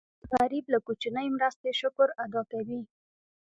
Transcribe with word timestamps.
غریب 0.31 0.65
له 0.73 0.79
کوچنۍ 0.85 1.27
مرستې 1.37 1.71
شکر 1.81 2.07
ادا 2.23 2.41
کوي 2.51 2.81